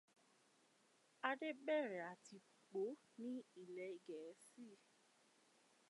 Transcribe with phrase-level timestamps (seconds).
[1.29, 2.81] Adé bẹ̀rẹ̀ àtìpó
[3.21, 4.67] ní ilẹ̀ Gẹ̀ẹ́sì.